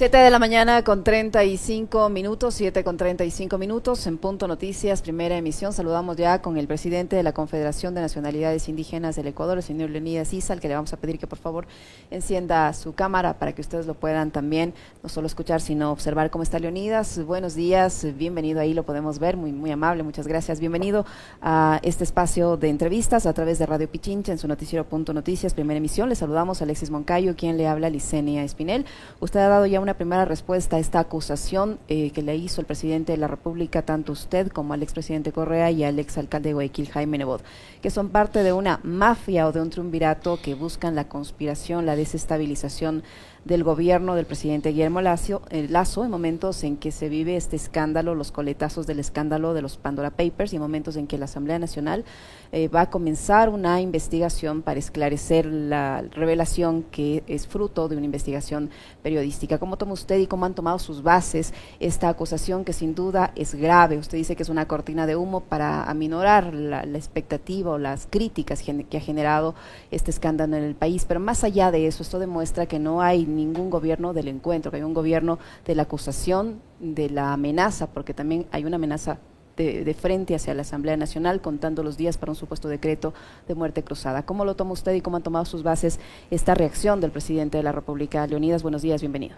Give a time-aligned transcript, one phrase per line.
[0.00, 5.36] 7 de la mañana con 35 minutos, 7 con 35 minutos, en Punto Noticias, primera
[5.36, 5.74] emisión.
[5.74, 9.90] Saludamos ya con el presidente de la Confederación de Nacionalidades Indígenas del Ecuador, el señor
[9.90, 11.66] Leonidas Isa, al que le vamos a pedir que por favor
[12.10, 14.72] encienda su cámara para que ustedes lo puedan también
[15.02, 17.22] no solo escuchar, sino observar cómo está Leonidas.
[17.26, 20.60] Buenos días, bienvenido ahí, lo podemos ver, muy, muy amable, muchas gracias.
[20.60, 21.04] Bienvenido
[21.42, 25.52] a este espacio de entrevistas a través de Radio Pichincha en su noticiero Punto Noticias,
[25.52, 26.08] primera emisión.
[26.08, 28.86] Le saludamos a Alexis Moncayo, quien le habla, Licenia Espinel.
[29.20, 32.66] Usted ha dado ya una primera respuesta a esta acusación eh, que le hizo el
[32.66, 36.90] presidente de la República, tanto usted como al expresidente Correa y al exalcalde de Guayaquil,
[36.90, 37.42] Jaime Nebot,
[37.82, 41.96] que son parte de una mafia o de un triunvirato que buscan la conspiración, la
[41.96, 43.02] desestabilización
[43.44, 47.56] del gobierno del presidente Guillermo Lazo, eh, Lazo en momentos en que se vive este
[47.56, 51.24] escándalo, los coletazos del escándalo de los Pandora Papers y en momentos en que la
[51.24, 52.04] Asamblea Nacional
[52.52, 58.04] eh, va a comenzar una investigación para esclarecer la revelación que es fruto de una
[58.04, 58.70] investigación
[59.02, 59.58] periodística.
[59.58, 63.54] ¿Cómo toma usted y cómo han tomado sus bases esta acusación que sin duda es
[63.54, 63.96] grave?
[63.96, 68.06] Usted dice que es una cortina de humo para aminorar la, la expectativa o las
[68.10, 69.54] críticas que ha generado
[69.90, 73.29] este escándalo en el país, pero más allá de eso, esto demuestra que no hay
[73.36, 78.14] ningún gobierno del encuentro, que hay un gobierno de la acusación, de la amenaza, porque
[78.14, 79.18] también hay una amenaza
[79.56, 83.12] de, frente hacia la Asamblea Nacional, contando los días para un supuesto decreto
[83.46, 84.24] de muerte cruzada.
[84.24, 86.00] ¿Cómo lo toma usted y cómo han tomado sus bases
[86.30, 88.26] esta reacción del presidente de la República?
[88.26, 89.36] Leonidas, buenos días, bienvenido.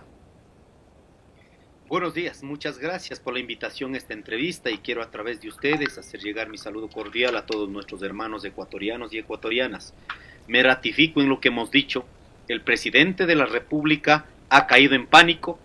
[1.88, 5.48] Buenos días, muchas gracias por la invitación a esta entrevista y quiero a través de
[5.48, 9.92] ustedes hacer llegar mi saludo cordial a todos nuestros hermanos ecuatorianos y ecuatorianas.
[10.46, 12.06] Me ratifico en lo que hemos dicho,
[12.48, 15.58] el presidente de la República ha caído en pánico,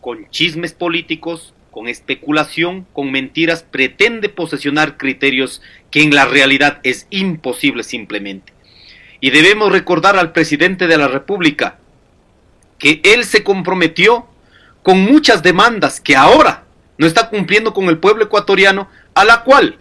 [0.00, 7.06] con chismes políticos, con especulación, con mentiras, pretende posesionar criterios que en la realidad es
[7.10, 8.52] imposible simplemente.
[9.20, 11.78] Y debemos recordar al presidente de la República
[12.78, 14.26] que él se comprometió
[14.82, 16.64] con muchas demandas que ahora
[16.98, 19.78] no está cumpliendo con el pueblo ecuatoriano, a la cual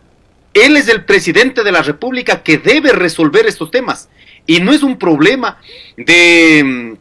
[0.54, 4.10] él es el presidente de la República que debe resolver estos temas.
[4.46, 5.60] Y no es un problema
[5.98, 6.98] de mm,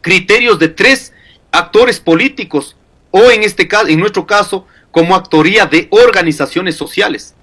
[0.00, 1.12] criterios de tres
[1.52, 2.76] actores políticos
[3.10, 7.34] o en este caso, en nuestro caso, como actoría de organizaciones sociales.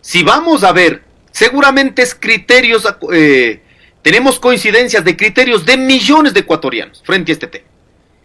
[0.00, 3.62] Si vamos a ver, seguramente es criterios, eh,
[4.02, 7.66] tenemos coincidencias de criterios de millones de ecuatorianos frente a este tema.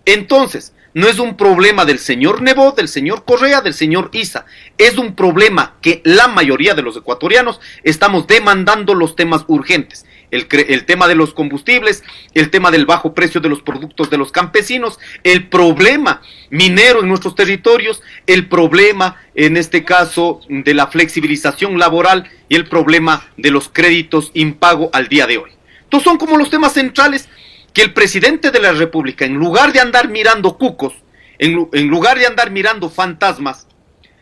[0.05, 4.45] Entonces, no es un problema del señor Nebo, del señor Correa, del señor Isa.
[4.77, 10.04] Es un problema que la mayoría de los ecuatorianos estamos demandando los temas urgentes.
[10.31, 12.03] El, tema de los combustibles,
[12.34, 17.08] el tema del bajo precio de los productos de los campesinos, el problema minero en
[17.08, 23.52] nuestros territorios, el problema, en este caso, de la flexibilización laboral y el problema de
[23.52, 25.52] los créditos impago al día de hoy.
[25.84, 27.30] Estos son como los temas centrales
[27.74, 30.94] que el presidente de la República, en lugar de andar mirando cucos,
[31.38, 33.68] en lugar de andar mirando fantasmas,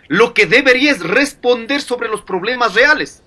[0.07, 3.22] lo que debería es responder sobre los problemas reales.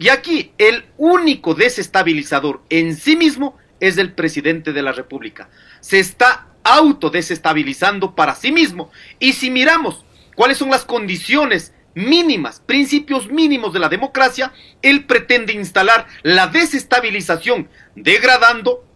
[0.00, 5.50] Y aquí el único desestabilizador en sí mismo es el presidente de la República.
[5.80, 8.90] Se está autodesestabilizando para sí mismo.
[9.18, 15.52] Y si miramos cuáles son las condiciones mínimas, principios mínimos de la democracia, él pretende
[15.52, 18.86] instalar la desestabilización, degradando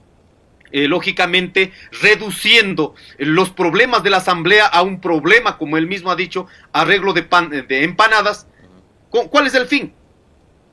[0.73, 6.17] eh, lógicamente reduciendo los problemas de la Asamblea a un problema, como él mismo ha
[6.17, 8.47] dicho, arreglo de, pan, de empanadas.
[9.11, 9.93] ¿Cuál es el fin?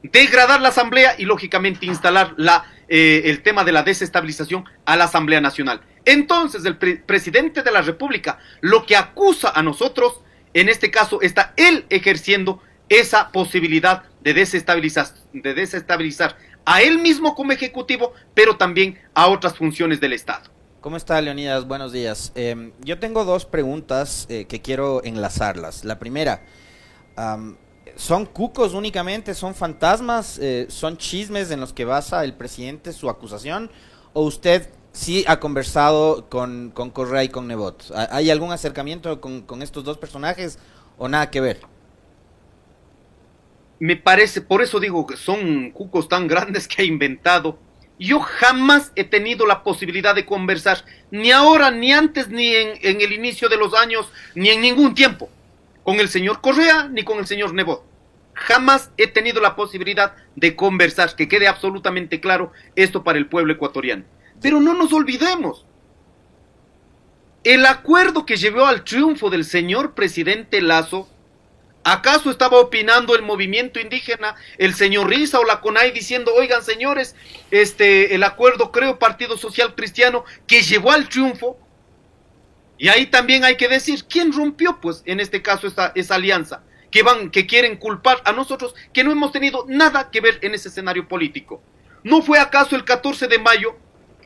[0.04, 5.06] Degradar la Asamblea y lógicamente instalar la, eh, el tema de la desestabilización a la
[5.06, 5.82] Asamblea Nacional.
[6.06, 10.22] Entonces el presidente de la República lo que acusa a nosotros,
[10.54, 16.36] en este caso está él ejerciendo esa posibilidad de desestabilizar, de desestabilizar
[16.66, 20.50] a él mismo como ejecutivo, pero también a otras funciones del Estado.
[20.82, 21.68] ¿Cómo está, Leonidas?
[21.68, 22.32] Buenos días.
[22.36, 25.86] Em, yo tengo dos preguntas eh, que quiero enlazarlas.
[25.86, 26.44] La primera,
[27.96, 29.34] ¿son cucos únicamente?
[29.34, 30.40] ¿Son fantasmas?
[30.40, 33.72] Eh, ¿Son chismes en los que basa el presidente su acusación?
[34.14, 37.92] ¿O usted sí ha conversado con, con Correa y con Nebot?
[38.12, 40.60] ¿Hay algún acercamiento con, con estos dos personajes
[40.98, 41.62] o nada que ver?
[43.82, 47.58] me parece, por eso digo que son cucos tan grandes que ha inventado.
[47.98, 53.12] Yo jamás he tenido la posibilidad de conversar, ni ahora, ni antes, ni en, el
[53.12, 55.30] inicio de los años, ni en ningún tiempo,
[55.84, 57.84] con el señor Correa, ni con el señor Nebot.
[58.34, 63.54] Jamás he tenido la posibilidad de conversar, que quede absolutamente claro esto para el pueblo
[63.54, 64.06] ecuatoriano.
[64.42, 65.66] Pero no nos olvidemos,
[67.44, 71.08] el acuerdo que llevó al triunfo del señor presidente Lazo
[71.84, 77.16] ¿Acaso estaba opinando el movimiento indígena, el señor Riza o la CONAI diciendo, oigan señores,
[77.50, 81.58] este, el acuerdo creo Partido Social Cristiano que llevó al triunfo?
[82.82, 86.64] Y ahí también hay que decir, ¿quién rompió, pues, en este caso, esa, esa alianza?
[86.90, 90.56] Que van, que quieren culpar a nosotros, que no hemos tenido nada que ver en
[90.56, 91.62] ese escenario político.
[92.04, 93.78] ¿No fue acaso el 14 de mayo,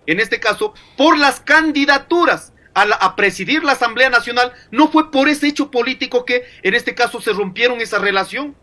[0.08, 5.48] en este caso, por las candidaturas a, presidir la Asamblea Nacional, no fue por ese
[5.48, 8.56] hecho político que en este caso se rompieron esa relación?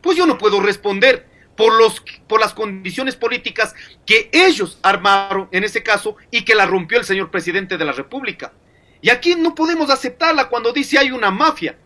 [0.00, 1.28] Pues yo no puedo responder
[1.58, 3.74] por, los, por las condiciones políticas
[4.06, 7.92] que ellos armaron en ese caso y que la rompió el señor presidente de la
[7.92, 8.54] República.
[9.02, 11.76] Y aquí no podemos aceptarla cuando dice hay una mafia.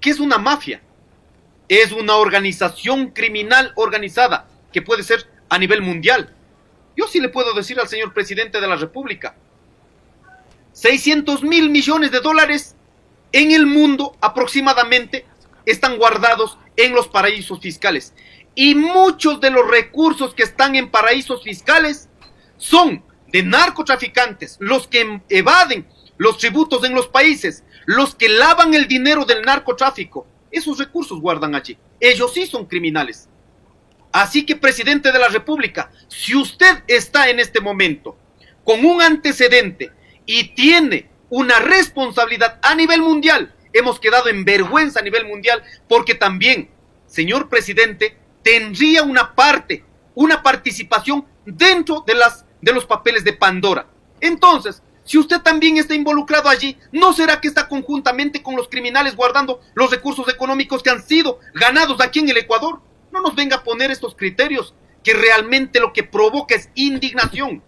[0.00, 0.82] ¿Qué es una mafia?
[1.68, 6.34] Es una organización criminal organizada que puede ser a nivel mundial.
[6.96, 9.34] Yo sí le puedo decir al señor presidente de la República,
[10.72, 12.76] 600 mil millones de dólares
[13.32, 15.26] en el mundo aproximadamente
[15.64, 18.14] están guardados en los paraísos fiscales.
[18.54, 22.08] Y muchos de los recursos que están en paraísos fiscales
[22.58, 25.86] son de narcotraficantes, los que evaden
[26.18, 30.26] los tributos en los países, los que lavan el dinero del narcotráfico.
[30.50, 31.76] Esos recursos guardan allí.
[31.98, 33.28] Ellos sí son criminales.
[34.12, 38.16] Así que, presidente de la República, si usted está en este momento
[38.62, 39.90] con un antecedente
[40.26, 46.14] y tiene una responsabilidad a nivel mundial, hemos quedado en vergüenza a nivel mundial porque
[46.14, 46.70] también,
[47.06, 53.86] señor presidente, tendría una parte, una participación dentro de, las, de los papeles de Pandora.
[54.20, 59.16] Entonces, si usted también está involucrado allí, ¿no será que está conjuntamente con los criminales
[59.16, 62.80] guardando los recursos económicos que han sido ganados aquí en el Ecuador?
[63.10, 67.62] No nos venga a poner estos criterios que realmente lo que provoca es indignación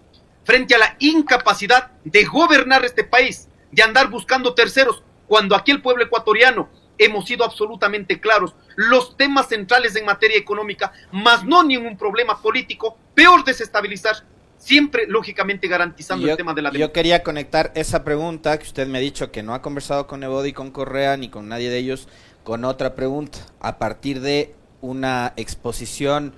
[0.44, 5.82] frente a la incapacidad de gobernar este país, de andar buscando terceros, cuando aquí el
[5.82, 8.54] pueblo ecuatoriano hemos sido absolutamente claros.
[8.76, 14.24] Los temas centrales en materia económica, más no ningún problema político, peor desestabilizar,
[14.64, 18.98] siempre lógicamente garantizando el tema de la Yo quería conectar esa pregunta que usted me
[18.98, 22.08] ha dicho que no ha conversado con Nebodi, con Correa, ni con nadie de ellos,
[22.44, 23.38] con otra pregunta.
[23.60, 26.32] A partir de una exposición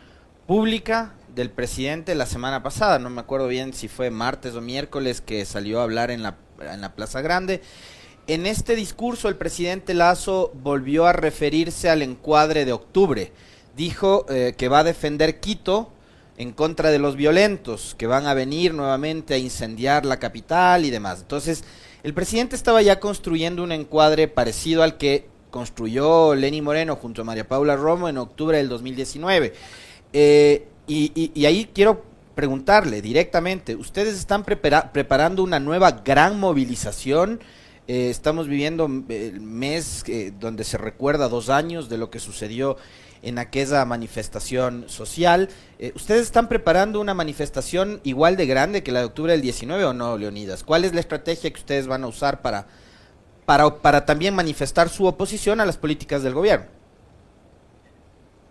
[0.47, 5.21] pública del presidente la semana pasada, no me acuerdo bien si fue martes o miércoles
[5.21, 7.63] que salió a hablar en la, en la Plaza Grande
[8.29, 13.31] en este discurso el presidente Lazo volvió a referirse al encuadre de octubre.
[13.77, 15.93] Dijo eh, que va a defender Quito
[16.37, 20.91] en contra de los violentos, que van a venir nuevamente a incendiar la capital y
[20.91, 21.21] demás.
[21.21, 21.65] Entonces,
[22.03, 27.25] el presidente estaba ya construyendo un encuadre parecido al que construyó Lenny Moreno junto a
[27.25, 29.55] María Paula Romo en octubre del 2019.
[30.13, 32.05] Eh, y, ahí quiero
[32.35, 37.41] preguntarle directamente, ¿ustedes están preparando una nueva gran movilización?
[37.89, 42.77] Eh, estamos viviendo el mes eh, donde se recuerda dos años de lo que sucedió
[43.27, 45.49] en aquella manifestación social.
[45.81, 49.85] Eh, ¿Ustedes están preparando una manifestación igual de grande que la de octubre del 19
[49.85, 50.63] o no, Leonidas?
[50.63, 52.69] ¿Cuál es la estrategia que ustedes van a usar para,
[53.45, 56.67] para, para también manifestar su oposición a las políticas del gobierno?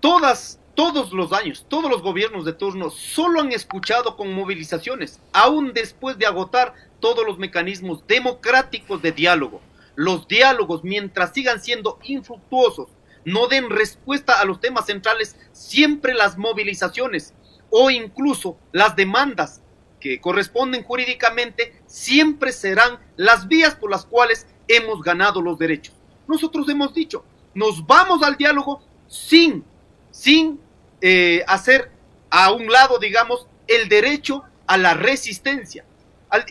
[0.02, 5.72] Todas todos los años, todos los gobiernos de turno solo han escuchado con movilizaciones, aún
[5.74, 9.62] después de agotar todos los mecanismos democráticos de diálogo.
[9.96, 12.90] Los diálogos, mientras sigan siendo infructuosos,
[13.26, 17.34] no den respuesta a los temas centrales, siempre las movilizaciones
[17.70, 19.62] o incluso las demandas
[20.00, 25.96] que corresponden jurídicamente, siempre serán las vías por las cuales hemos ganado los derechos.
[26.28, 29.66] Nosotros hemos dicho, nos vamos al diálogo sin,
[30.12, 30.60] sin
[31.02, 31.92] eh, hacer
[32.30, 35.86] a un lado, digamos, el derecho a la resistencia.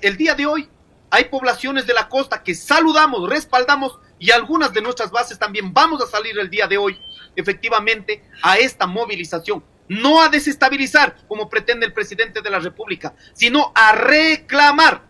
[0.03, 0.69] el día de hoy
[1.11, 6.03] hay poblaciones de la costa que saludamos, respaldamos y algunas de nuestras bases también vamos
[6.03, 6.99] a salir el día de hoy,
[7.37, 9.63] efectivamente, a esta movilización.
[9.87, 15.03] No a desestabilizar, como pretende el presidente de la República, sino a reclamar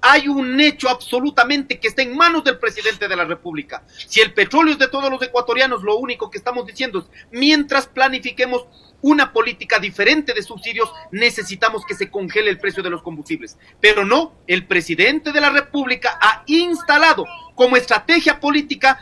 [0.00, 3.82] hay un hecho absolutamente que está en manos del presidente de la República.
[3.88, 7.86] Si el petróleo es de todos los ecuatorianos, lo único que estamos diciendo es, mientras
[7.86, 8.66] planifiquemos
[9.02, 13.58] una política diferente de subsidios, necesitamos que se congele el precio de los combustibles.
[13.80, 19.00] Pero no, el presidente de la República ha instalado como estrategia política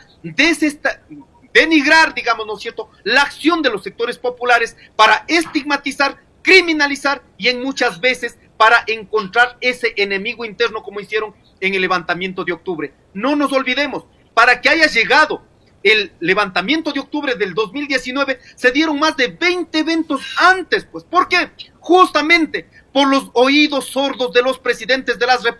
[1.53, 7.49] denigrar, digamos, ¿no es cierto?, la acción de los sectores populares para estigmatizar, criminalizar y
[7.49, 12.93] en muchas veces para encontrar ese enemigo interno como hicieron en el levantamiento de octubre.
[13.13, 15.43] No nos olvidemos, para que haya llegado
[15.83, 21.03] el levantamiento de octubre del 2019, se dieron más de 20 eventos antes, pues.
[21.03, 21.51] ¿Por qué?
[21.79, 25.53] Justamente por los oídos sordos de los presidentes de, las de,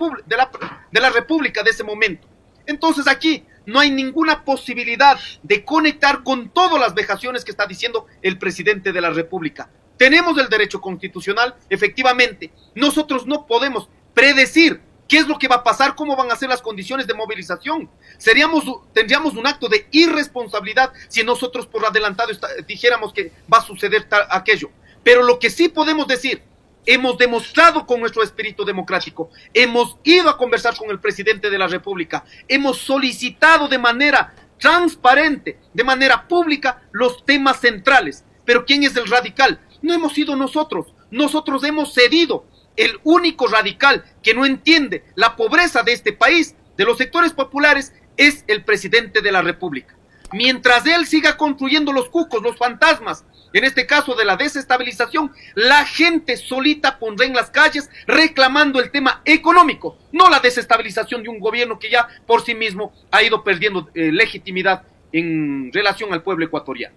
[0.92, 2.28] de la República de ese momento.
[2.68, 8.06] Entonces aquí no hay ninguna posibilidad de conectar con todas las vejaciones que está diciendo
[8.22, 9.70] el presidente de la República.
[9.98, 12.52] Tenemos el derecho constitucional, efectivamente.
[12.76, 15.96] Nosotros no podemos predecir ¿Qué es lo que va a pasar?
[15.96, 17.90] ¿Cómo van a ser las condiciones de movilización?
[18.18, 22.32] Seríamos, tendríamos un acto de irresponsabilidad si nosotros por adelantado
[22.68, 24.72] dijéramos que va a suceder aquello.
[25.04, 26.42] Pero lo que sí podemos decir,
[26.86, 31.68] hemos demostrado con nuestro espíritu democrático, hemos ido a conversar con el presidente de la
[31.68, 38.24] República, hemos solicitado de manera transparente, de manera pública, los temas centrales.
[38.46, 39.60] Pero ¿quién es el radical?
[39.82, 45.84] No hemos sido nosotros, nosotros hemos cedido el único radical que no entiende la pobreza
[45.84, 49.96] de este país, de los sectores populares, es el presidente de la República.
[50.32, 53.24] Mientras él siga construyendo los cucos, los fantasmas,
[53.58, 58.92] en este caso de la desestabilización, la gente solita pondrá en las calles reclamando el
[58.92, 63.46] tema económico, no la desestabilización de un gobierno que ya por sí mismo ha ido
[63.46, 64.84] perdiendo eh, legitimidad
[65.14, 66.96] en relación al pueblo ecuatoriano.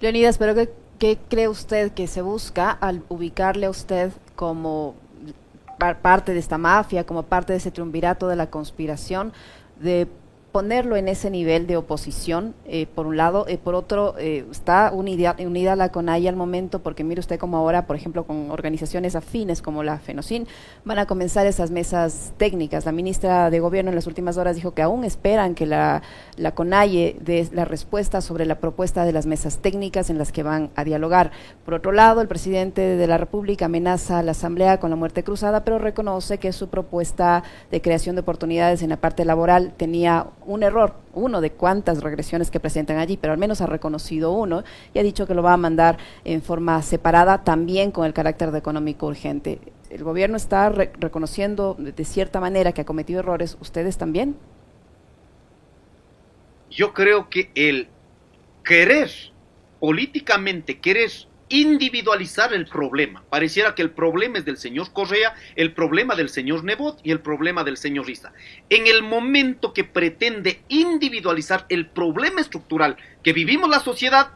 [0.00, 0.54] Leonidas, pero
[0.98, 4.96] ¿qué cree usted que se busca al ubicarle a usted como
[6.02, 9.32] parte de esta mafia, como parte de ese triunvirato de la conspiración,
[9.80, 10.06] de
[10.54, 14.92] ponerlo en ese nivel de oposición, eh, por un lado, eh, por otro, eh, está
[14.94, 19.16] unida, unida la CONAI al momento, porque mire usted como ahora, por ejemplo, con organizaciones
[19.16, 20.46] afines como la FENOCIN,
[20.84, 22.86] van a comenzar esas mesas técnicas.
[22.86, 26.02] La ministra de Gobierno en las últimas horas dijo que aún esperan que la,
[26.36, 30.44] la CONAIE dé la respuesta sobre la propuesta de las mesas técnicas en las que
[30.44, 31.32] van a dialogar.
[31.64, 35.24] Por otro lado, el presidente de la República amenaza a la Asamblea con la muerte
[35.24, 37.42] cruzada, pero reconoce que su propuesta
[37.72, 42.50] de creación de oportunidades en la parte laboral tenía un error, uno de cuantas regresiones
[42.50, 45.52] que presentan allí, pero al menos ha reconocido uno y ha dicho que lo va
[45.52, 49.58] a mandar en forma separada, también con el carácter de económico urgente.
[49.90, 53.56] ¿El gobierno está reconociendo de cierta manera que ha cometido errores?
[53.60, 54.36] ¿Ustedes también?
[56.70, 57.88] Yo creo que el
[58.64, 59.10] querer,
[59.78, 61.10] políticamente querer
[61.48, 63.22] individualizar el problema.
[63.30, 67.20] Pareciera que el problema es del señor Correa, el problema del señor Nebot y el
[67.20, 68.32] problema del señor Risa.
[68.70, 74.32] En el momento que pretende individualizar el problema estructural que vivimos la sociedad,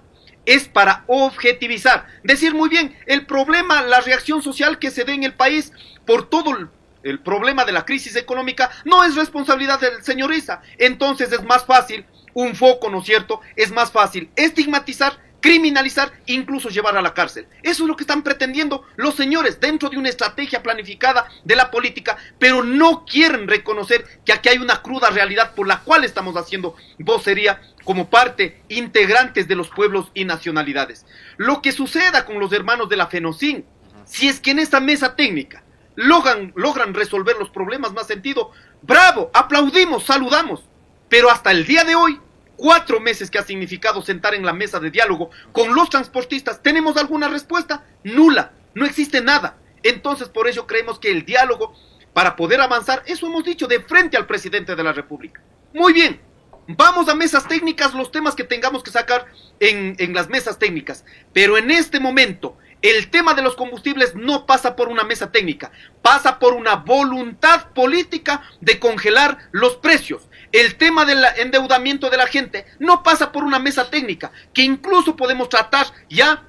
[0.49, 5.25] es para objetivizar, decir muy bien, el problema, la reacción social que se dé en
[5.25, 5.75] el país
[6.07, 6.57] por todo
[7.03, 10.63] el, problema de la crisis económica no es responsabilidad del señor Risa.
[10.79, 13.43] Entonces es más fácil, un foco, ¿no es cierto?
[13.57, 17.47] Es más fácil estigmatizar criminalizar, incluso llevar a la cárcel.
[17.63, 21.71] Eso es lo que están pretendiendo los señores dentro de una estrategia planificada de la
[21.71, 26.37] política, pero no quieren reconocer que aquí hay una cruda realidad por la cual estamos
[26.37, 31.07] haciendo vocería como parte integrantes de los pueblos y nacionalidades.
[31.37, 33.65] Lo que suceda con los hermanos de la Fenocin,
[34.05, 35.63] si es que en esta mesa técnica
[35.95, 38.51] logran, logran resolver los problemas más sentido,
[38.83, 40.65] bravo, aplaudimos, saludamos,
[41.09, 42.21] pero hasta el día de hoy
[42.59, 46.99] cuatro meses que ha significado sentar en la mesa de diálogo con los transportistas, ¿tenemos
[46.99, 47.87] alguna respuesta?
[48.05, 49.57] Nula, no existe nada.
[49.83, 51.73] Entonces, por ello creemos que el diálogo,
[52.13, 55.41] para poder avanzar, eso hemos dicho de frente al presidente de la República.
[55.73, 56.21] Muy bien,
[56.67, 59.27] vamos a mesas técnicas, los temas que tengamos que sacar
[59.61, 61.05] en, en las mesas técnicas.
[61.33, 65.71] Pero en este momento, el tema de los combustibles no pasa por una mesa técnica,
[66.03, 70.28] pasa por una voluntad política de congelar los precios.
[70.53, 75.15] El tema del endeudamiento de la gente no pasa por una mesa técnica, que incluso
[75.17, 76.45] podemos tratar ya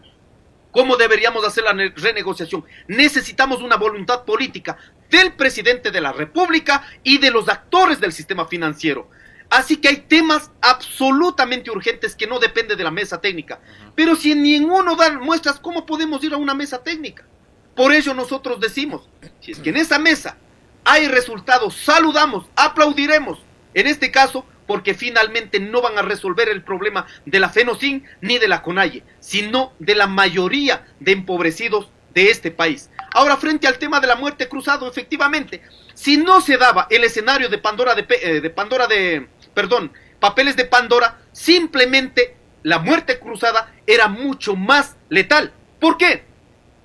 [0.72, 2.64] cómo deberíamos hacer la renegociación.
[2.88, 4.78] Necesitamos una voluntad política
[5.10, 9.10] del presidente de la República y de los actores del sistema financiero.
[9.50, 13.60] Así que hay temas absolutamente urgentes que no dependen de la mesa técnica.
[13.96, 17.26] Pero si en ninguno dan muestras, ¿cómo podemos ir a una mesa técnica?
[17.76, 20.38] Por ello nosotros decimos, si es que en esa mesa
[20.86, 23.40] hay resultados, saludamos, aplaudiremos,
[23.74, 28.38] en este caso, porque finalmente no van a resolver el problema de la Fenocin ni
[28.38, 32.90] de la Conalle, sino de la mayoría de empobrecidos de este país.
[33.14, 35.62] Ahora, frente al tema de la muerte cruzado, efectivamente,
[35.94, 40.56] si no se daba el escenario de Pandora de, eh, de Pandora de, perdón, papeles
[40.56, 45.52] de Pandora, simplemente la muerte cruzada era mucho más letal.
[45.80, 46.29] ¿Por qué?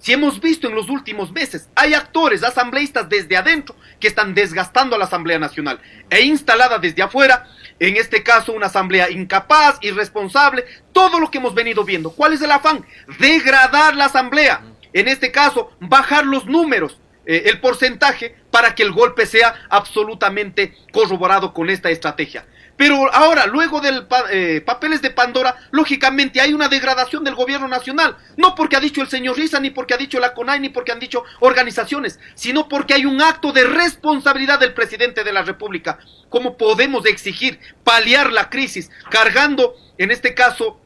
[0.04, 4.94] Si hemos visto en los últimos meses, hay actores, asambleístas desde adentro que están desgastando
[4.94, 5.80] a la Asamblea Nacional
[6.10, 11.54] e instalada desde afuera, en este caso una asamblea incapaz, irresponsable, todo lo que hemos
[11.54, 12.10] venido viendo.
[12.10, 12.84] ¿Cuál es el afán?
[13.18, 14.62] Degradar la asamblea.
[14.92, 20.76] En este caso, bajar los números, eh, el porcentaje, para que el golpe sea absolutamente
[20.92, 22.44] corroborado con esta estrategia.
[22.76, 28.16] Pero ahora, luego del eh, papeles de Pandora, lógicamente hay una degradación del gobierno nacional.
[28.36, 30.90] No porque ha dicho el señor Risa, ni porque ha dicho la CONAI, ni porque
[30.90, 35.98] han dicho organizaciones, sino porque hay un acto de responsabilidad del presidente de la República.
[36.28, 40.80] ¿Cómo podemos exigir paliar la crisis cargando, en este caso,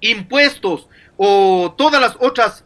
[0.00, 2.64] impuestos o todas las otras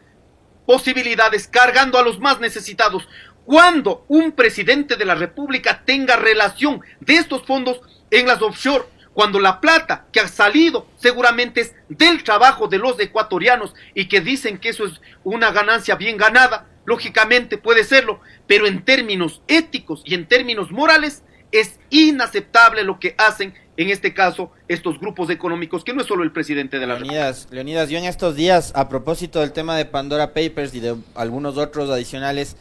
[0.66, 3.08] posibilidades, cargando a los más necesitados,
[3.44, 7.80] cuando un presidente de la República tenga relación de estos fondos
[8.12, 12.98] en las offshore, cuando la plata que ha salido seguramente es del trabajo de los
[13.00, 18.66] ecuatorianos y que dicen que eso es una ganancia bien ganada, lógicamente puede serlo, pero
[18.66, 24.50] en términos éticos y en términos morales es inaceptable lo que hacen en este caso
[24.68, 28.04] estos grupos económicos, que no es solo el presidente de la Leonidas, Leonidas, yo en
[28.04, 32.56] estos días, a propósito del tema de Pandora Papers y de algunos otros adicionales,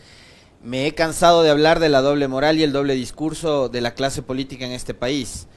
[0.64, 3.96] me he cansado de hablar de la doble moral y el doble discurso de la
[3.96, 5.48] clase política en este país.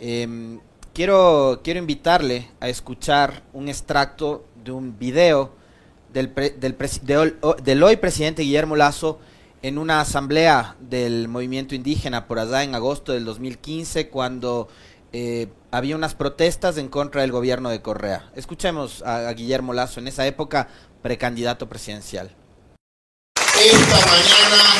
[0.00, 0.60] Em,
[0.94, 5.52] quiero, quiero invitarle a escuchar un extracto de un video
[6.12, 6.76] del, del,
[7.62, 9.18] del hoy presidente Guillermo Lazo
[9.60, 14.68] en una asamblea del movimiento indígena por allá en agosto del 2015 cuando
[15.12, 18.30] eh, había unas protestas en contra del gobierno de Correa.
[18.34, 20.68] Escuchemos a, a Guillermo Lazo en esa época
[21.02, 22.37] precandidato presidencial
[23.56, 24.74] esta mañana,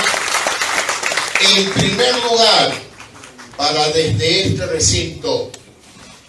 [1.41, 2.73] en primer lugar,
[3.57, 5.51] para desde este recinto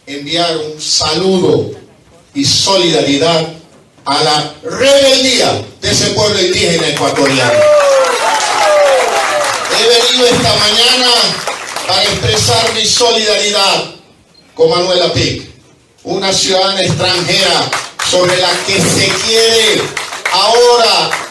[0.06, 1.72] enviar un saludo
[2.34, 3.54] y solidaridad
[4.06, 7.60] a la rebeldía de ese pueblo indígena ecuatoriano.
[9.78, 11.12] He venido esta mañana
[11.88, 13.92] para expresar mi solidaridad
[14.56, 15.44] con Manuela Pic,
[16.04, 17.70] una ciudadana extranjera
[18.10, 19.82] sobre la que se quiere
[20.32, 21.29] ahora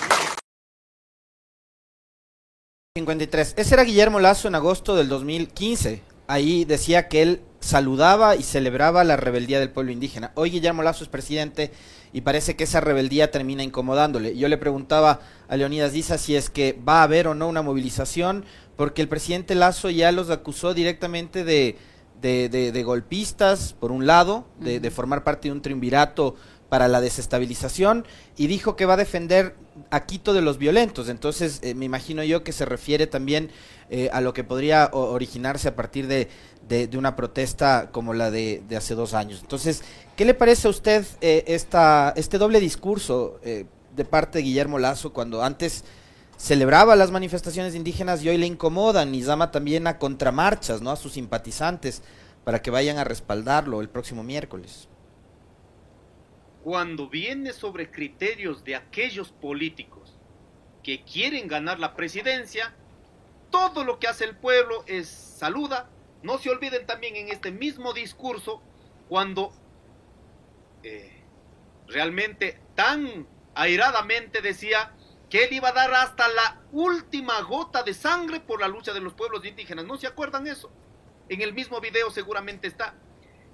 [2.98, 3.54] 53.
[3.56, 6.02] Ese era Guillermo Lazo en agosto del 2015.
[6.26, 10.32] Ahí decía que él saludaba y celebraba la rebeldía del pueblo indígena.
[10.34, 11.70] Hoy Guillermo Lazo es presidente
[12.12, 14.36] y parece que esa rebeldía termina incomodándole.
[14.36, 17.62] Yo le preguntaba a Leonidas Diza si es que va a haber o no una
[17.62, 18.44] movilización,
[18.76, 21.78] porque el presidente Lazo ya los acusó directamente de,
[22.20, 26.34] de, golpistas, por un lado, de, de formar parte de un triunvirato
[26.68, 28.04] para la desestabilización
[28.36, 29.54] y dijo que va a defender
[29.90, 31.08] a Quito de los violentos.
[31.08, 33.50] Entonces, eh, me imagino yo que se refiere también
[33.90, 36.28] eh, a lo que podría originarse a partir de,
[36.68, 39.40] de, una protesta como la de, hace dos años.
[39.40, 39.82] Entonces,
[40.16, 45.12] ¿qué le parece a usted eh, esta, este doble discurso de parte de Guillermo Lazo
[45.12, 45.84] cuando antes
[46.36, 50.90] celebraba las manifestaciones indígenas y hoy le incomodan y llama también a contramarchas, ¿no?
[50.90, 52.02] A sus simpatizantes
[52.44, 54.88] para que vayan a respaldarlo el próximo miércoles
[56.68, 60.18] cuando viene sobre criterios de aquellos políticos
[60.82, 62.74] que quieren ganar la presidencia,
[63.50, 65.88] todo lo que hace el pueblo es saluda.
[66.22, 68.62] No se olviden también en este mismo discurso
[69.08, 69.50] cuando
[70.82, 71.24] eh,
[71.86, 74.92] realmente tan airadamente decía
[75.30, 79.00] que él iba a dar hasta la última gota de sangre por la lucha de
[79.00, 79.86] los pueblos indígenas.
[79.86, 80.70] ¿No se acuerdan eso?
[81.30, 82.94] En el mismo video seguramente está.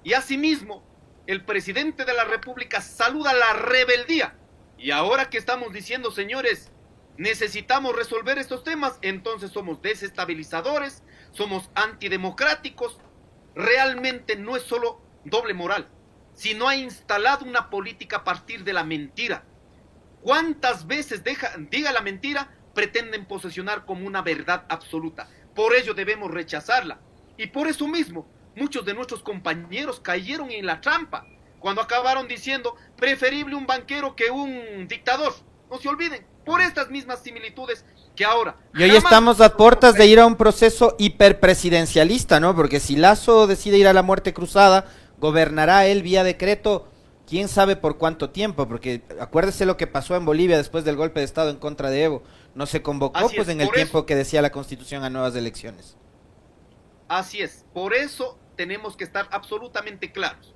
[0.03, 0.83] Y asimismo,
[1.27, 4.35] el presidente de la República saluda la rebeldía.
[4.77, 6.71] Y ahora que estamos diciendo, señores,
[7.17, 12.99] necesitamos resolver estos temas, entonces somos desestabilizadores, somos antidemocráticos.
[13.55, 15.87] Realmente no es solo doble moral,
[16.33, 19.45] sino ha instalado una política a partir de la mentira.
[20.21, 25.29] ¿Cuántas veces deja, diga la mentira pretenden posesionar como una verdad absoluta?
[25.55, 26.99] Por ello debemos rechazarla.
[27.37, 31.25] Y por eso mismo muchos de nuestros compañeros cayeron en la trampa
[31.59, 35.33] cuando acabaron diciendo preferible un banquero que un dictador.
[35.69, 37.83] No se olviden, por estas mismas similitudes
[38.15, 38.55] que ahora.
[38.73, 42.55] Y hoy estamos a puertas de ir a un proceso hiperpresidencialista, ¿no?
[42.55, 44.85] Porque si Lazo decide ir a la muerte cruzada,
[45.19, 46.87] gobernará él vía decreto,
[47.27, 51.19] quién sabe por cuánto tiempo, porque acuérdese lo que pasó en Bolivia después del golpe
[51.19, 52.23] de Estado en contra de Evo.
[52.53, 55.97] No se convocó pues en el tiempo que decía la Constitución a nuevas elecciones.
[57.07, 60.55] Así es, por eso tenemos que estar absolutamente claros.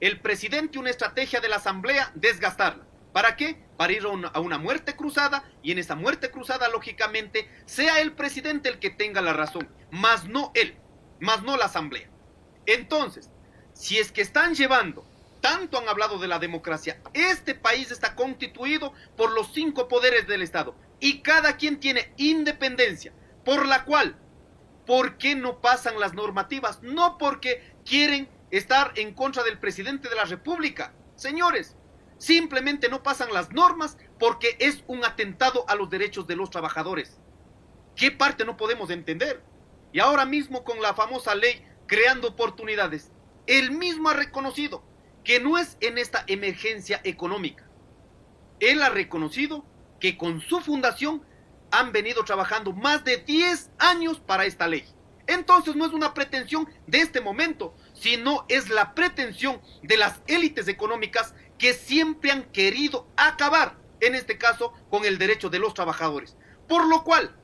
[0.00, 2.84] El presidente una estrategia de la Asamblea, desgastarla.
[3.12, 3.64] ¿Para qué?
[3.78, 8.68] Para ir a una, muerte cruzada y en esa muerte cruzada, lógicamente, sea el presidente
[8.68, 10.76] el que tenga la razón, más no él,
[11.18, 12.10] más no la Asamblea.
[12.66, 13.30] Entonces,
[13.72, 15.06] si es que están llevando,
[15.40, 20.42] tanto han hablado de la democracia, este país está constituido por los cinco poderes del
[20.42, 23.14] Estado y cada quien tiene independencia,
[23.46, 24.18] por la cual
[24.86, 26.82] ¿Por qué no pasan las normativas?
[26.82, 30.94] No porque quieren estar en contra del presidente de la República.
[31.16, 31.76] Señores,
[32.18, 37.18] simplemente no pasan las normas porque es un atentado a los derechos de los trabajadores.
[37.96, 39.42] ¿Qué parte no podemos entender?
[39.92, 43.10] Y ahora mismo con la famosa ley creando oportunidades,
[43.46, 44.84] él mismo ha reconocido
[45.24, 47.68] que no es en esta emergencia económica.
[48.60, 49.64] Él ha reconocido
[49.98, 51.22] que con su fundación
[51.70, 54.84] han venido trabajando más de 10 años para esta ley.
[55.26, 60.68] Entonces no es una pretensión de este momento, sino es la pretensión de las élites
[60.68, 66.36] económicas que siempre han querido acabar, en este caso, con el derecho de los trabajadores.
[66.68, 67.34] Por lo cual,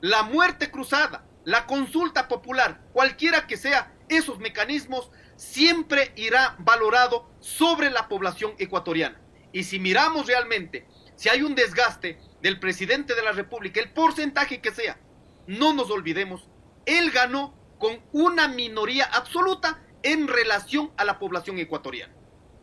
[0.00, 7.90] la muerte cruzada, la consulta popular, cualquiera que sea esos mecanismos, siempre irá valorado sobre
[7.90, 9.20] la población ecuatoriana.
[9.52, 14.60] Y si miramos realmente, si hay un desgaste del presidente de la República, el porcentaje
[14.60, 14.98] que sea,
[15.46, 16.48] no nos olvidemos,
[16.86, 22.14] él ganó con una minoría absoluta en relación a la población ecuatoriana.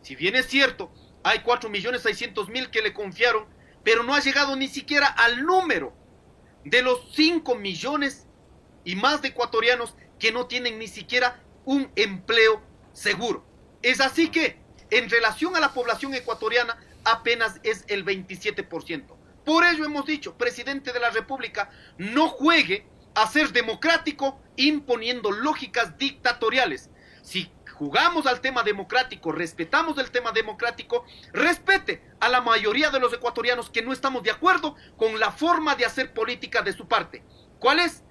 [0.02, 3.46] Si bien es cierto, hay 4.600.000 que le confiaron,
[3.84, 5.92] pero no ha llegado ni siquiera al número
[6.64, 8.26] de los 5 millones
[8.84, 12.62] y más de ecuatorianos que no tienen ni siquiera un empleo
[12.92, 13.44] seguro.
[13.82, 14.60] Es así que,
[14.90, 19.17] en relación a la población ecuatoriana, apenas es el 27%.
[19.44, 25.96] Por ello hemos dicho, presidente de la República, no juegue a ser democrático imponiendo lógicas
[25.98, 26.90] dictatoriales.
[27.22, 33.12] Si jugamos al tema democrático, respetamos el tema democrático, respete a la mayoría de los
[33.12, 37.24] ecuatorianos que no estamos de acuerdo con la forma de hacer política de su parte.
[37.58, 38.02] ¿Cuál es?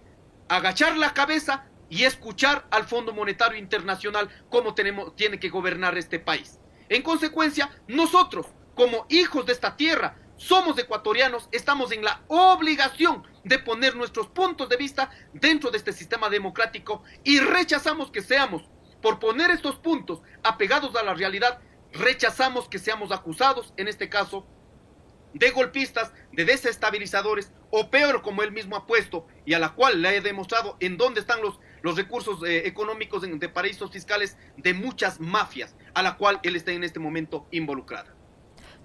[0.50, 6.20] Agachar la cabeza y escuchar al Fondo Monetario Internacional cómo tenemos, tiene que gobernar este
[6.20, 6.60] país.
[6.90, 13.60] En consecuencia, nosotros, como hijos de esta tierra, somos ecuatorianos, estamos en la obligación de
[13.60, 18.64] poner nuestros puntos de vista dentro de este sistema democrático y rechazamos que seamos
[19.02, 21.60] por poner estos puntos apegados a la realidad,
[21.92, 24.46] rechazamos que seamos acusados, en este caso,
[25.34, 30.02] de golpistas, de desestabilizadores, o peor, como él mismo ha puesto, y a la cual
[30.02, 34.74] le he demostrado en dónde están los, los recursos eh, económicos de paraísos fiscales de
[34.74, 38.17] muchas mafias, a la cual él está en este momento involucrada.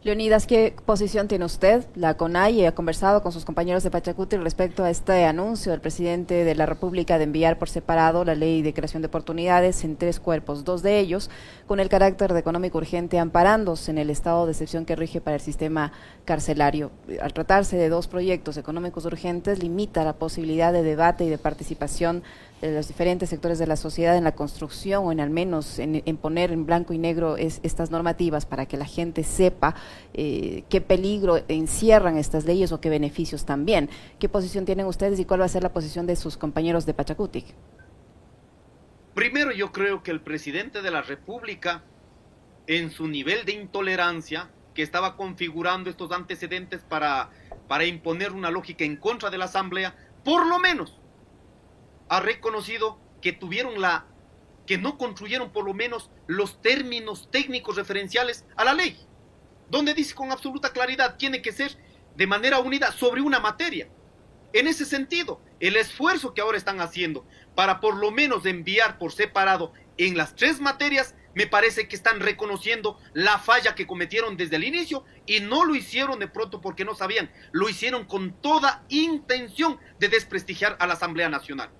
[0.04, 1.84] Leonidas, ¿qué posición tiene usted?
[1.94, 6.42] La CONAI ha conversado con sus compañeros de Pachacuti respecto a este anuncio del presidente
[6.42, 10.18] de la República de enviar por separado la ley de creación de oportunidades en tres
[10.18, 11.30] cuerpos, dos de ellos
[11.68, 15.36] con el carácter de económico urgente amparándose en el estado de excepción que rige para
[15.36, 15.92] el sistema
[16.24, 16.90] carcelario.
[17.20, 22.24] Al tratarse de dos proyectos económicos urgentes, limita la posibilidad de debate y de participación
[22.68, 26.16] de los diferentes sectores de la sociedad en la construcción o en al menos en,
[26.16, 29.75] poner en blanco y negro estas normativas para que la gente sepa
[30.14, 33.90] eh, qué peligro encierran estas leyes o qué beneficios también.
[34.20, 36.94] ¿Qué posición tienen ustedes y cuál va a ser la posición de sus compañeros de
[36.94, 37.46] Pachacutic?
[39.14, 41.83] Primero yo creo que el presidente de la República,
[42.68, 47.31] en su nivel de intolerancia, que estaba configurando estos antecedentes para,
[47.66, 51.01] para imponer una lógica en contra de la Asamblea, por lo menos
[52.12, 54.07] ha reconocido que tuvieron la
[54.66, 58.98] que no construyeron por lo menos los términos técnicos referenciales a la ley,
[59.70, 61.75] donde dice con absoluta claridad tiene que ser
[62.14, 63.88] de manera unida sobre una materia.
[64.53, 69.12] En ese sentido, el esfuerzo que ahora están haciendo para por lo menos enviar por
[69.12, 74.57] separado en las tres materias, me parece que están reconociendo la falla que cometieron desde
[74.57, 78.85] el inicio y no lo hicieron de pronto porque no sabían, lo hicieron con toda
[78.90, 81.70] intención de desprestigiar a la Asamblea Nacional.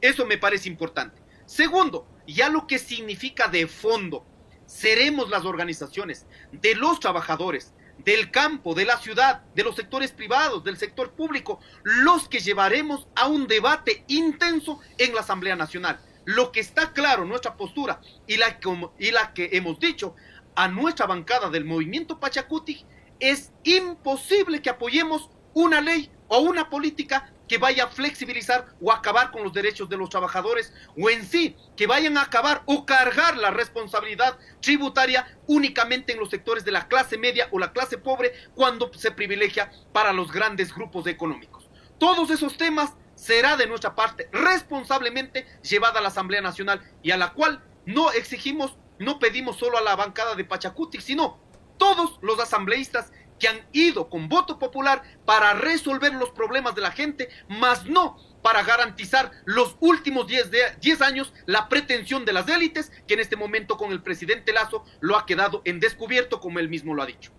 [0.00, 1.22] Eso me parece importante.
[1.46, 4.26] Segundo, ya lo que significa de fondo,
[4.66, 10.64] seremos las organizaciones de los trabajadores, del campo, de la ciudad, de los sectores privados,
[10.64, 16.00] del sector público, los que llevaremos a un debate intenso en la Asamblea Nacional.
[16.24, 18.58] Lo que está claro, nuestra postura y la,
[18.98, 20.14] y la que hemos dicho
[20.56, 22.84] a nuestra bancada del movimiento Pachacuti,
[23.20, 29.30] es imposible que apoyemos una ley o una política que vaya a flexibilizar o acabar
[29.30, 33.36] con los derechos de los trabajadores o en sí que vayan a acabar o cargar
[33.36, 38.32] la responsabilidad tributaria únicamente en los sectores de la clase media o la clase pobre
[38.54, 41.68] cuando se privilegia para los grandes grupos económicos.
[41.98, 47.16] Todos esos temas será de nuestra parte responsablemente llevada a la Asamblea Nacional y a
[47.16, 51.40] la cual no exigimos, no pedimos solo a la bancada de Pachacuti, sino
[51.78, 56.90] todos los asambleístas que han ido con voto popular para resolver los problemas de la
[56.90, 63.14] gente, más no para garantizar los últimos 10 años la pretensión de las élites, que
[63.14, 66.94] en este momento con el presidente Lazo lo ha quedado en descubierto, como él mismo
[66.94, 67.32] lo ha dicho.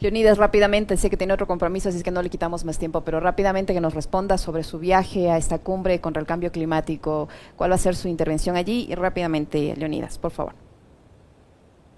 [0.00, 3.02] Leonidas, rápidamente, sé que tiene otro compromiso, así es que no le quitamos más tiempo,
[3.02, 7.28] pero rápidamente que nos responda sobre su viaje a esta cumbre contra el cambio climático,
[7.56, 10.69] cuál va a ser su intervención allí y rápidamente, Leonidas, por favor.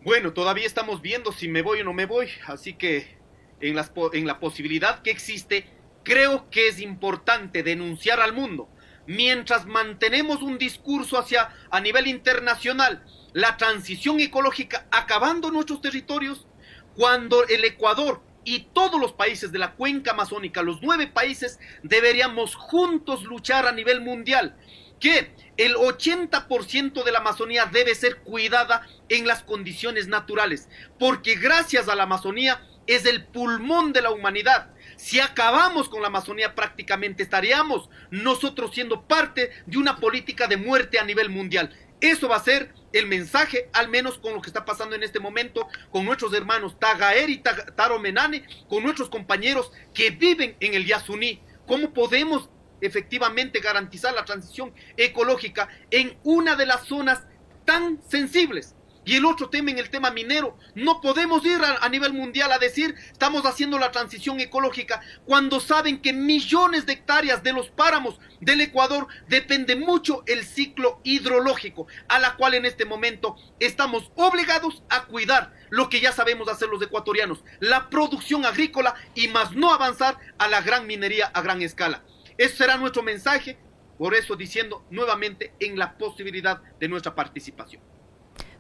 [0.05, 3.19] Bueno, todavía estamos viendo si me voy o no me voy, así que
[3.61, 5.65] en, en la posibilidad que existe,
[6.03, 8.69] creo que es importante denunciar al mundo,
[9.07, 16.49] mientras mantenemos un discurso hacia a nivel internacional, la transición ecológica acabando nuestros territorios,
[16.97, 22.57] cuando el Ecuador y todos los países de la cuenca amazónica, los nueve países, deberíamos
[22.57, 24.57] juntos luchar a nivel mundial
[25.03, 31.88] que el 80% de la Amazonía debe ser cuidada en las condiciones naturales, porque gracias
[31.88, 34.71] a la Amazonía es el pulmón de la humanidad.
[34.97, 41.01] Si acabamos con la Amazonía prácticamente estaríamos nosotros siendo parte de una política de muerte
[41.01, 41.77] a nivel mundial.
[42.01, 45.19] Eso va a ser el mensaje, al menos con lo que está pasando en este
[45.19, 50.87] momento, con nuestros hermanos Tagaer y Taro Menane, con nuestros compañeros que viven en el
[50.87, 51.43] Yasuní.
[51.67, 52.51] ¿Cómo podemos
[52.83, 57.23] efectivamente garantizar la transición ecológica en una de las zonas
[57.64, 60.57] tan sensibles y el otro tema en el tema minero.
[60.75, 66.01] No podemos ir a, nivel mundial a decir estamos haciendo la transición ecológica cuando saben
[66.01, 72.18] que millones de hectáreas de los páramos del Ecuador depende mucho el ciclo hidrológico, a
[72.18, 76.83] la cual en este momento estamos obligados a cuidar lo que ya sabemos hacer los
[76.83, 82.03] ecuatorianos, la producción agrícola y más no avanzar a la gran minería a gran escala.
[82.38, 83.59] Ese será nuestro mensaje,
[83.99, 87.83] por eso diciendo nuevamente en la posibilidad de nuestra participación.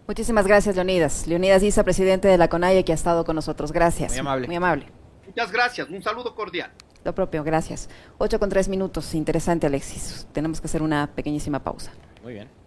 [0.06, 1.26] Muchísimas gracias, Leonidas.
[1.26, 3.72] Leonidas Isa, presidente de la CONAIE, que ha estado con nosotros.
[3.72, 4.10] Gracias.
[4.10, 4.46] Muy amable.
[4.46, 4.86] Muy amable.
[5.26, 5.88] Muchas gracias.
[5.88, 6.72] Un saludo cordial.
[7.04, 7.88] Lo propio, gracias.
[8.18, 9.14] Ocho con tres minutos.
[9.14, 10.26] Interesante, Alexis.
[10.32, 11.92] Tenemos que hacer una pequeñísima pausa.
[12.22, 12.61] Muy bien.